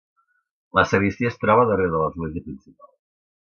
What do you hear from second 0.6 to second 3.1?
La sagristia es troba darrere de l'església principal.